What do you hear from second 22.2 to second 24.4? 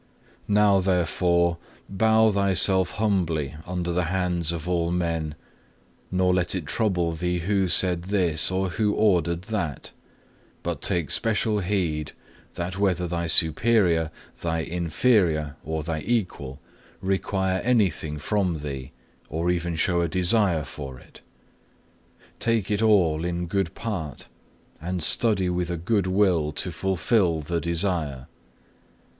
take it all in good part,